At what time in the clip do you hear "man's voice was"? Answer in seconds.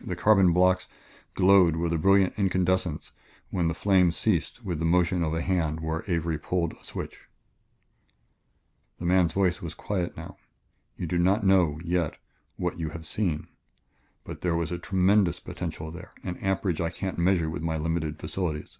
9.04-9.74